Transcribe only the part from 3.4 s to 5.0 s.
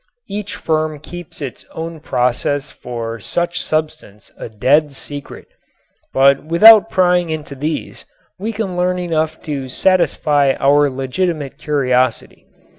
substance a dead